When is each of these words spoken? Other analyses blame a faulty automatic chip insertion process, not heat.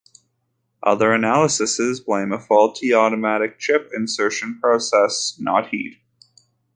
Other 0.81 1.13
analyses 1.13 1.99
blame 1.99 2.31
a 2.31 2.39
faulty 2.39 2.91
automatic 2.91 3.59
chip 3.59 3.91
insertion 3.95 4.59
process, 4.59 5.35
not 5.39 5.69
heat. 5.69 5.99